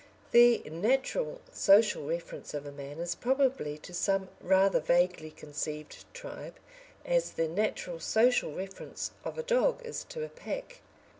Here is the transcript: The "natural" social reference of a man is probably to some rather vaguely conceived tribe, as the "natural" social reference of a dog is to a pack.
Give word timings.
The 0.31 0.63
"natural" 0.67 1.41
social 1.53 2.07
reference 2.07 2.55
of 2.55 2.65
a 2.65 2.71
man 2.71 2.97
is 2.97 3.13
probably 3.13 3.77
to 3.77 3.93
some 3.93 4.29
rather 4.39 4.79
vaguely 4.79 5.29
conceived 5.29 6.11
tribe, 6.11 6.55
as 7.05 7.33
the 7.33 7.47
"natural" 7.47 7.99
social 7.99 8.51
reference 8.51 9.11
of 9.23 9.37
a 9.37 9.43
dog 9.43 9.85
is 9.85 10.03
to 10.05 10.23
a 10.23 10.29
pack. 10.29 10.81